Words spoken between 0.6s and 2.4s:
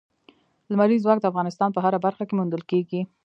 لمریز ځواک د افغانستان په هره برخه کې